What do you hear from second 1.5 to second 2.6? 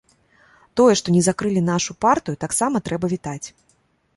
нашу партыю,